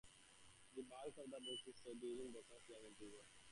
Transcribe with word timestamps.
The 0.75 0.81
bulk 0.81 1.13
of 1.21 1.29
the 1.29 1.37
book 1.39 1.61
is 1.69 1.77
set 1.77 1.99
during 2.01 2.31
Berkman's 2.33 2.67
years 2.67 2.85
in 2.89 2.95
prison. 2.95 3.21